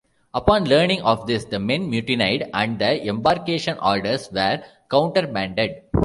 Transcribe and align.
Upon 0.33 0.65
learning 0.65 1.03
of 1.03 1.27
this, 1.27 1.45
the 1.45 1.59
men 1.59 1.87
mutinied, 1.87 2.49
and 2.55 2.79
the 2.79 3.07
embarkation 3.07 3.77
orders 3.79 4.31
were 4.33 4.63
countermanded. 4.89 5.83